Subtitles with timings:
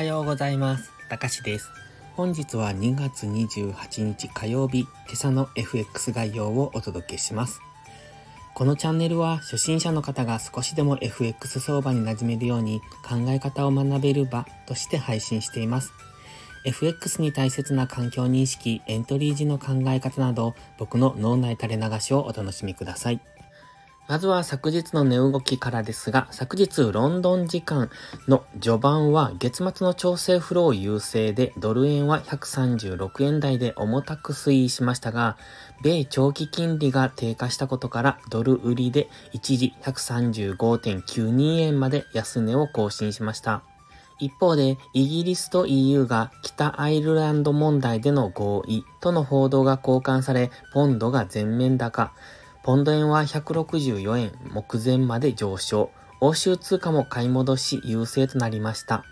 [0.00, 0.90] はようございます。
[1.10, 1.68] たかしです。
[2.16, 7.60] 本日は2月28日火曜日、今朝の FX 概要をお届けします。
[8.54, 15.92] このチャンネルは初心者の方が少しでも FX 相場に馴染めるように考え方を学べる場として配信しています。
[16.64, 23.20] FX に大切な環境認識、エントリー時の考え方など、僕の脳内垂れ流しをお楽しみください。
[24.10, 27.90] まずは昨日の値動きからですが、昨日ロンドン時間
[28.26, 35.36] の序盤は月末の調整フロー優勢でドル円は136円台で重たく推移しましたが、
[35.84, 43.62] 米長期金利が低下したことからドル売りで一時135.92円まで安値を更新しました。
[44.18, 52.12] 一方で、イギリスと EU が北アイルランド問題での合意との報道が交換され、ポンドが全面高。
[52.62, 55.90] ポンド円は164円目前まで上昇。
[56.20, 59.04] 欧州通貨も買い戻し優勢となりました。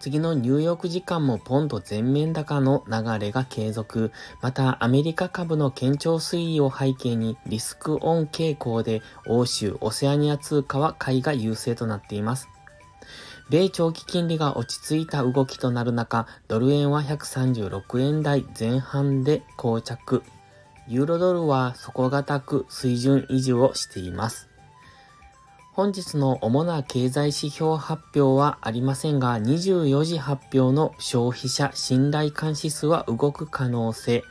[0.00, 4.12] 次のニューヨーク時間もポンド全面高の流れが継続。
[4.40, 12.48] またアメリカ株の堅調推移を背景にリスクオン傾向で欧州、オセアニア通貨は買いが優勢となっています。
[13.50, 20.22] 米長期金利が落ち着いた動きとなる中、ドル円は136円台前半で膠着。
[20.86, 24.48] ユーロドルは底堅く水準維持をしています。
[25.72, 34.22] 本日の主な経済指標発表はありませんが、24時発表の消費者信頼監視数は動く可能性。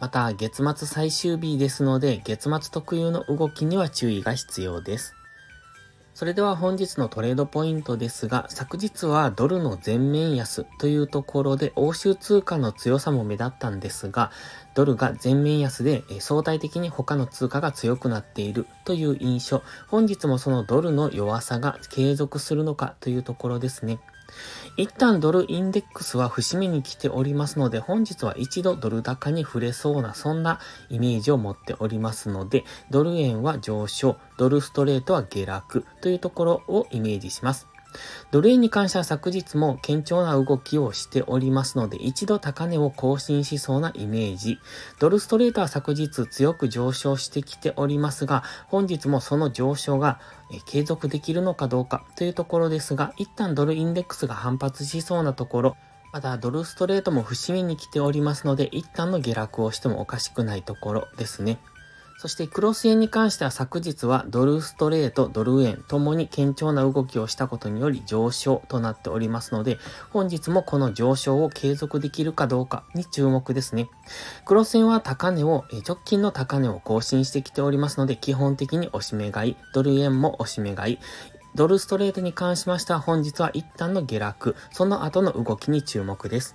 [0.00, 5.14] また、月末最終日ですので、月末特有の動きには注意が必要です。
[6.14, 14.30] それでは本日のトレードポイントですが、昨日はドルの全面安というところで欧州通貨の強さも目立ったんですが、
[14.74, 19.62] ドルが全面安で相対的に他の通貨が強くなっているという印象。
[19.88, 23.98] 本日もそのドルの弱さが継続するのかというところですね。
[24.76, 37.69] 一旦ドルインデックスは節目に来ておりますので、本日は一度ドル高に触れそうな、そんなイメージを持っておりますので、ドル円は上昇、ドルストレートは下落というところをイメージします。
[38.30, 44.58] ドル円に関しては昨日も堅調な動きをしておりますので、一度高値を更新しそうなイメージ。
[44.98, 50.20] ドルストレートは昨日強く上昇してきておりますが、本日もその上昇が
[50.66, 55.76] 継続できるのかどうかというところですが、一旦ドルインデックスが反発しそうなところ、
[56.12, 61.58] またドルストレートも節目に来ておりますので、一旦の下落をしてもおかしくないところですね。
[62.20, 69.78] そしてクロス円に関しては昨日はドルストレート、ドル円ともに堅調な動きをしたことにより上昇となっておりますので、
[70.10, 73.88] 本日もこの上昇を継続できるかどうかに注目ですね。
[74.44, 80.98] クロス円は高値を、直近の高値を更新してきておりますので、基本的に押し目買い、ドル円も押し目買い、
[81.54, 86.54] ドルストレートに関しましては本日は一旦の下落、その後の動きに注目です。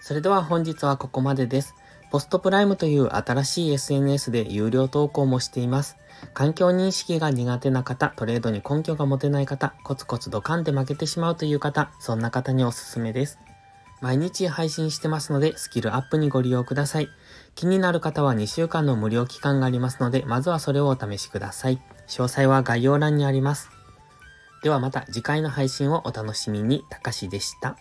[0.00, 1.74] それでは本日はここまでです。
[2.10, 5.96] ポストプライムという新しい SNS で有料投稿もしています。
[6.34, 13.38] 環境認識が苦手な方、トレードに根拠が持てない方、コツコツドカンで負けてしまうという方、そんな方におすすめです。
[14.00, 17.08] 毎日配信してますので、スキルアップにご利用ください。
[17.54, 21.80] 気になる方は2週間の無料期間がありますので、まずはそれをお試しください。
[22.06, 23.70] 詳細は概要欄にあります。
[24.62, 27.76] ではまた次回の配信をお楽しみに、たかしでした。